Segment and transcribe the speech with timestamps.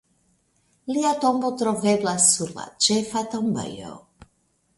[0.95, 3.95] Lia tombo troveblas sur la ĉefa tombejo.